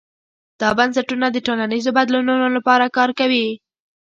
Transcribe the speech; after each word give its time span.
دا 0.59 0.69
بنسټونه 0.77 1.27
د 1.31 1.37
ټولنیزو 1.47 1.91
بدلونونو 1.97 2.47
لپاره 2.55 2.85
کار 2.97 3.09
کوي. 3.19 3.47